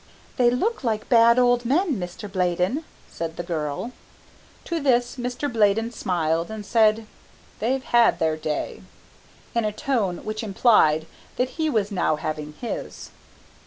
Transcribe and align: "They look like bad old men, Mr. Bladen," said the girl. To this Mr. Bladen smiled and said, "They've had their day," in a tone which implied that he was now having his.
"They 0.37 0.49
look 0.49 0.83
like 0.83 1.09
bad 1.09 1.37
old 1.37 1.63
men, 1.63 1.97
Mr. 1.99 2.27
Bladen," 2.27 2.85
said 3.07 3.37
the 3.37 3.43
girl. 3.43 3.91
To 4.65 4.79
this 4.79 5.15
Mr. 5.17 5.47
Bladen 5.47 5.91
smiled 5.91 6.49
and 6.49 6.65
said, 6.65 7.05
"They've 7.59 7.83
had 7.83 8.17
their 8.17 8.35
day," 8.35 8.81
in 9.53 9.63
a 9.63 9.71
tone 9.71 10.25
which 10.25 10.41
implied 10.41 11.05
that 11.35 11.49
he 11.49 11.69
was 11.69 11.91
now 11.91 12.15
having 12.15 12.53
his. 12.59 13.11